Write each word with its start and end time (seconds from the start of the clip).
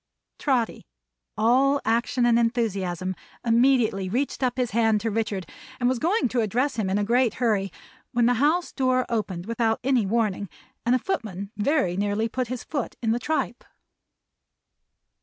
Trotty, 0.39 0.87
all 1.37 1.79
action 1.85 2.25
and 2.25 2.39
enthusiasm, 2.39 3.15
immediately 3.45 4.09
reached 4.09 4.41
up 4.41 4.57
his 4.57 4.71
hand 4.71 4.99
to 5.01 5.11
Richard, 5.11 5.47
and 5.79 5.87
was 5.87 5.99
going 5.99 6.27
to 6.29 6.41
address 6.41 6.75
him 6.77 6.89
in 6.89 6.97
a 6.97 7.03
great 7.03 7.35
hurry, 7.35 7.71
when 8.11 8.25
the 8.25 8.33
house 8.41 8.71
door 8.71 9.05
opened 9.09 9.45
without 9.45 9.79
any 9.83 10.07
warning, 10.07 10.49
and 10.87 10.95
a 10.95 10.97
footman 10.97 11.51
very 11.55 11.95
nearly 11.95 12.27
put 12.27 12.47
his 12.47 12.63
foot 12.63 12.95
in 13.03 13.11
the 13.11 13.19
tripe. 13.19 13.63